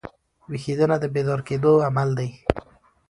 ویښېدنه 0.49 0.95
د 0.99 1.05
بیدار 1.13 1.39
کېدو 1.47 1.71
عمل 1.87 2.09
دئ. 2.17 2.29